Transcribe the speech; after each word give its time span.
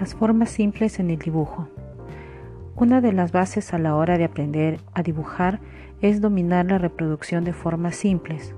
Las 0.00 0.14
formas 0.14 0.48
simples 0.48 0.98
en 0.98 1.10
el 1.10 1.18
dibujo. 1.18 1.68
Una 2.74 3.02
de 3.02 3.12
las 3.12 3.32
bases 3.32 3.74
a 3.74 3.78
la 3.78 3.96
hora 3.96 4.16
de 4.16 4.24
aprender 4.24 4.80
a 4.94 5.02
dibujar 5.02 5.60
es 6.00 6.22
dominar 6.22 6.64
la 6.64 6.78
reproducción 6.78 7.44
de 7.44 7.52
formas 7.52 7.96
simples, 7.96 8.54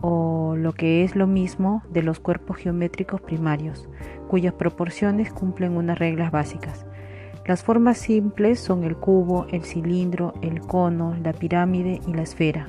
o 0.00 0.56
lo 0.56 0.72
que 0.72 1.04
es 1.04 1.14
lo 1.14 1.28
mismo 1.28 1.84
de 1.90 2.02
los 2.02 2.18
cuerpos 2.18 2.56
geométricos 2.56 3.20
primarios, 3.20 3.88
cuyas 4.26 4.52
proporciones 4.52 5.32
cumplen 5.32 5.76
unas 5.76 5.96
reglas 5.96 6.32
básicas. 6.32 6.86
Las 7.46 7.62
formas 7.62 7.96
simples 7.96 8.58
son 8.58 8.82
el 8.82 8.96
cubo, 8.96 9.46
el 9.52 9.62
cilindro, 9.62 10.34
el 10.42 10.60
cono, 10.60 11.14
la 11.22 11.34
pirámide 11.34 12.00
y 12.04 12.14
la 12.14 12.22
esfera. 12.22 12.66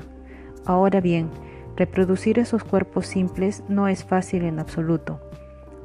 Ahora 0.64 1.00
bien, 1.00 1.28
reproducir 1.76 2.38
esos 2.38 2.62
cuerpos 2.62 3.08
simples 3.08 3.64
no 3.68 3.88
es 3.88 4.04
fácil 4.04 4.44
en 4.44 4.60
absoluto. 4.60 5.18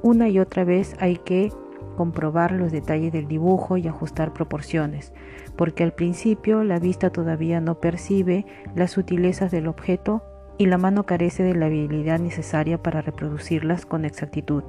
Una 0.03 0.29
y 0.29 0.37
otra 0.37 0.63
vez 0.65 0.95
hay 0.99 1.17
que 1.17 1.51
comprobar 1.95 2.51
los 2.51 2.71
detalles 2.71 3.11
del 3.11 3.27
dibujo 3.27 3.77
y 3.77 3.87
ajustar 3.87 4.33
proporciones, 4.33 5.13
porque 5.55 5.83
al 5.83 5.93
principio 5.93 6.63
la 6.63 6.79
vista 6.79 7.09
todavía 7.09 7.61
no 7.61 7.79
percibe 7.79 8.45
las 8.75 8.91
sutilezas 8.91 9.51
del 9.51 9.67
objeto 9.67 10.23
y 10.57 10.67
la 10.67 10.77
mano 10.77 11.05
carece 11.05 11.43
de 11.43 11.55
la 11.55 11.65
habilidad 11.65 12.19
necesaria 12.19 12.81
para 12.81 13.01
reproducirlas 13.01 13.85
con 13.85 14.05
exactitud. 14.05 14.63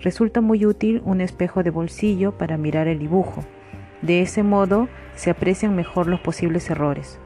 Resulta 0.00 0.40
muy 0.40 0.66
útil 0.66 1.02
un 1.04 1.20
espejo 1.20 1.62
de 1.62 1.70
bolsillo 1.70 2.36
para 2.36 2.56
mirar 2.56 2.88
el 2.88 2.98
dibujo. 2.98 3.44
De 4.00 4.20
ese 4.20 4.42
modo 4.42 4.88
se 5.14 5.30
aprecian 5.30 5.76
mejor 5.76 6.06
los 6.08 6.20
posibles 6.20 6.68
errores. 6.70 7.20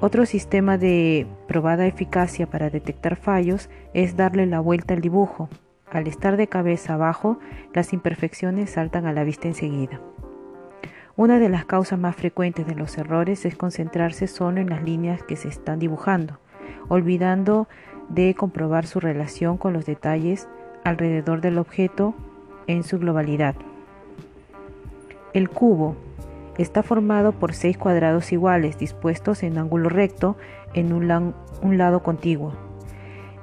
Otro 0.00 0.26
sistema 0.26 0.78
de 0.78 1.26
probada 1.48 1.86
eficacia 1.86 2.46
para 2.46 2.70
detectar 2.70 3.16
fallos 3.16 3.70
es 3.94 4.16
darle 4.16 4.46
la 4.46 4.60
vuelta 4.60 4.94
al 4.94 5.00
dibujo, 5.00 5.48
al 5.96 6.08
estar 6.08 6.36
de 6.36 6.46
cabeza 6.46 6.92
abajo, 6.92 7.38
las 7.72 7.94
imperfecciones 7.94 8.68
saltan 8.68 9.06
a 9.06 9.14
la 9.14 9.24
vista 9.24 9.48
enseguida. 9.48 9.98
Una 11.16 11.38
de 11.38 11.48
las 11.48 11.64
causas 11.64 11.98
más 11.98 12.14
frecuentes 12.14 12.66
de 12.66 12.74
los 12.74 12.98
errores 12.98 13.46
es 13.46 13.56
concentrarse 13.56 14.26
solo 14.26 14.60
en 14.60 14.68
las 14.68 14.82
líneas 14.82 15.22
que 15.22 15.36
se 15.36 15.48
están 15.48 15.78
dibujando, 15.78 16.38
olvidando 16.88 17.66
de 18.10 18.34
comprobar 18.34 18.86
su 18.86 19.00
relación 19.00 19.56
con 19.56 19.72
los 19.72 19.86
detalles 19.86 20.48
alrededor 20.84 21.40
del 21.40 21.56
objeto 21.56 22.14
en 22.66 22.82
su 22.82 22.98
globalidad. 22.98 23.54
El 25.32 25.48
cubo 25.48 25.96
está 26.58 26.82
formado 26.82 27.32
por 27.32 27.54
seis 27.54 27.78
cuadrados 27.78 28.32
iguales 28.32 28.76
dispuestos 28.76 29.42
en 29.42 29.56
ángulo 29.56 29.88
recto 29.88 30.36
en 30.74 30.92
un, 30.92 31.34
un 31.62 31.78
lado 31.78 32.02
contiguo. 32.02 32.65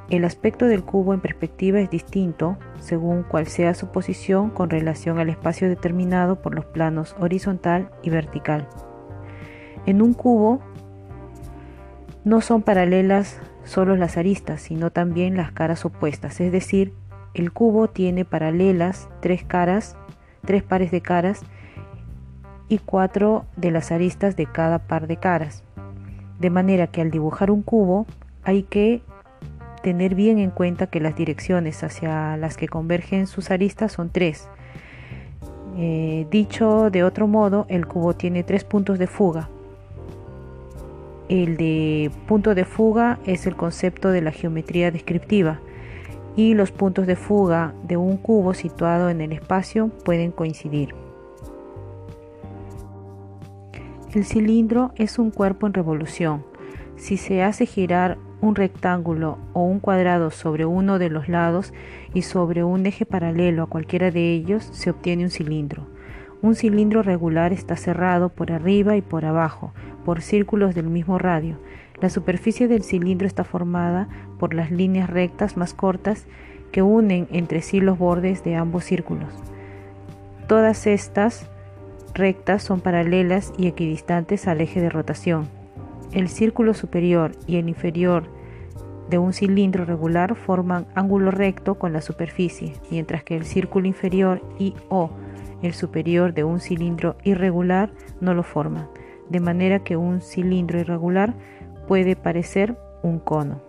El 0.09 0.25
aspecto 0.25 0.65
del 0.65 0.83
cubo 0.83 1.13
en 1.13 1.21
perspectiva 1.21 1.79
es 1.79 1.89
distinto 1.89 2.57
según 2.79 3.23
cual 3.23 3.47
sea 3.47 3.73
su 3.73 3.87
posición 3.87 4.49
con 4.49 4.69
relación 4.69 5.17
al 5.17 5.29
espacio 5.29 5.69
determinado 5.69 6.41
por 6.41 6.53
los 6.53 6.65
planos 6.65 7.15
horizontal 7.19 7.89
y 8.03 8.09
vertical. 8.09 8.67
En 9.85 10.01
un 10.01 10.13
cubo 10.13 10.59
no 12.25 12.41
son 12.41 12.61
paralelas 12.61 13.39
solo 13.63 13.95
las 13.95 14.17
aristas, 14.17 14.61
sino 14.61 14.91
también 14.91 15.37
las 15.37 15.51
caras 15.51 15.85
opuestas, 15.85 16.39
es 16.41 16.51
decir, 16.51 16.93
el 17.33 17.51
cubo 17.51 17.87
tiene 17.87 18.25
paralelas 18.25 19.09
tres 19.21 19.43
caras, 19.43 19.97
tres 20.45 20.63
pares 20.63 20.91
de 20.91 21.01
caras 21.01 21.41
y 22.67 22.77
cuatro 22.77 23.45
de 23.55 23.71
las 23.71 23.91
aristas 23.91 24.35
de 24.35 24.45
cada 24.45 24.79
par 24.79 25.07
de 25.07 25.17
caras. 25.17 25.63
De 26.39 26.49
manera 26.49 26.87
que 26.87 27.01
al 27.01 27.09
dibujar 27.09 27.51
un 27.51 27.63
cubo 27.63 28.05
hay 28.43 28.63
que 28.63 29.01
tener 29.84 30.16
bien 30.16 30.39
en 30.39 30.50
cuenta 30.50 30.88
que 30.88 31.00
las 31.00 31.16
direcciones 31.16 31.84
hacia 31.84 32.38
las 32.38 32.58
que 32.58 32.67
convergen 32.67 33.28
sus 33.28 33.52
aristas 33.52 33.92
son 33.92 34.09
tres. 34.09 34.48
Eh, 35.77 36.26
dicho 36.32 36.89
de 36.89 37.04
otro 37.04 37.27
modo, 37.27 37.66
el 37.67 37.86
cubo 37.86 38.16
tiene 38.16 38.43
tres 38.43 38.64
puntos 38.64 38.98
de 38.98 39.08
fuga. 39.08 39.49
El 41.30 41.58
de 41.58 42.11
punto 42.27 42.55
de 42.55 42.66
fuga 42.66 43.20
es 43.26 43.45
el 43.45 43.55
concepto 43.55 44.10
de 44.10 44.22
la 44.22 44.32
geometría 44.32 44.89
descriptiva 44.89 45.60
y 46.36 46.54
los 46.54 46.72
puntos 46.72 47.05
de 47.05 47.16
fuga 47.16 47.73
de 47.83 47.98
un 47.98 48.17
cubo 48.17 48.54
situado 48.54 49.10
en 49.10 49.20
el 49.22 49.33
espacio 49.33 49.89
pueden 50.05 50.32
coincidir. 50.32 50.95
El 54.14 54.26
cilindro 54.26 54.92
es 54.95 55.20
un 55.20 55.32
cuerpo 55.32 55.67
en 55.67 55.73
revolución. 55.73 56.45
Si 56.95 57.17
se 57.17 57.43
hace 57.43 57.66
girar 57.66 58.17
un 58.43 58.55
rectángulo 58.55 59.37
o 59.54 59.64
un 59.64 59.80
cuadrado 59.80 60.30
sobre 60.30 60.65
uno 60.65 60.99
de 60.99 61.09
los 61.09 61.30
lados 61.30 61.73
y 62.14 62.23
sobre 62.23 62.65
un 62.65 62.86
eje 62.86 63.05
paralelo 63.05 63.64
a 63.64 63.67
cualquiera 63.67 64.11
de 64.11 64.33
ellos 64.33 64.67
se 64.73 64.89
obtiene 64.89 65.23
un 65.23 65.30
cilindro. 65.30 65.87
Un 66.42 66.55
cilindro 66.55 67.04
regular 67.04 67.54
está 67.54 67.77
cerrado 67.77 68.27
por 68.27 68.52
arriba 68.52 68.98
y 68.98 69.02
por 69.02 69.23
abajo 69.23 69.73
por 70.04 70.21
círculos 70.21 70.76
del 70.76 70.87
mismo 70.87 71.17
radio. 71.17 71.58
La 72.02 72.09
superficie 72.09 72.67
del 72.67 72.83
cilindro 72.83 73.27
está 73.27 73.45
formada 73.45 74.09
por 74.39 74.54
las 74.54 74.71
líneas 74.71 75.10
rectas 75.10 75.55
más 75.55 75.73
cortas 75.73 76.25
que 76.73 76.81
unen 76.81 77.30
entre 77.31 77.61
sí 77.61 77.80
los 77.80 77.98
bordes 77.98 78.43
de 78.43 78.58
ambos 78.58 78.83
círculos. 78.83 79.33
Todas 80.49 80.86
estas 80.86 81.49
rectas 82.14 82.61
son 82.61 82.81
paralelas 82.81 83.54
y 83.58 83.67
equidistantes 83.67 84.49
al 84.49 84.60
eje 84.60 84.81
de 84.81 84.89
rotación. 84.89 85.62
El 86.11 86.27
círculo 86.27 86.73
superior 86.73 87.31
y 87.47 87.58
el 87.58 87.69
inferior 87.69 88.30
de 89.09 89.17
un 89.17 89.33
cilindro 89.33 89.86
regular 89.86 90.36
forman 90.36 90.87
ángulo 90.95 91.31
recto 91.31 91.75
con 91.75 91.93
la 91.93 92.02
superficie, 92.02 92.73
mientras 92.89 93.23
que 93.23 93.36
el 93.36 93.45
círculo 93.45 93.87
inferior 93.87 94.42
y 94.58 94.75
o 94.89 95.11
el 95.61 95.73
superior 95.73 96.33
de 96.33 96.43
un 96.43 96.59
cilindro 96.59 97.15
irregular 97.23 97.92
no 98.21 98.33
lo 98.33 98.43
forman, 98.43 98.89
de 99.30 99.39
manera 99.39 99.80
que 99.80 99.97
un 99.97 100.21
cilindro 100.21 100.80
irregular 100.80 101.33
puede 101.87 102.15
parecer 102.15 102.77
un 103.02 103.19
cono. 103.19 103.61